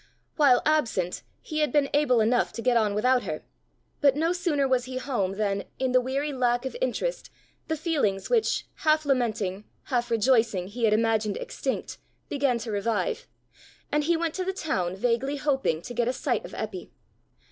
While 0.35 0.63
absent 0.65 1.21
he 1.43 1.59
had 1.59 1.71
been 1.71 1.87
able 1.93 2.21
enough 2.21 2.51
to 2.53 2.63
get 2.63 2.75
on 2.75 2.95
without 2.95 3.21
her, 3.21 3.43
but 3.99 4.15
no 4.15 4.33
sooner 4.33 4.67
was 4.67 4.85
he 4.85 4.97
home 4.97 5.33
than, 5.33 5.63
in 5.77 5.91
the 5.91 6.01
weary 6.01 6.33
lack 6.33 6.65
of 6.65 6.75
interest, 6.81 7.29
the 7.67 7.75
feelings 7.77 8.27
which, 8.27 8.65
half 8.77 9.05
lamenting, 9.05 9.63
half 9.83 10.09
rejoicing, 10.09 10.65
he 10.69 10.85
had 10.85 10.93
imagined 10.93 11.37
extinct, 11.37 11.99
began 12.29 12.57
to 12.57 12.71
revive, 12.71 13.27
and 13.91 14.05
he 14.05 14.17
went 14.17 14.33
to 14.33 14.43
the 14.43 14.53
town 14.53 14.95
vaguely 14.95 15.35
hoping 15.35 15.83
to 15.83 15.93
get 15.93 16.07
a 16.07 16.13
sight 16.13 16.45
of 16.45 16.53
Eppy. 16.55 16.89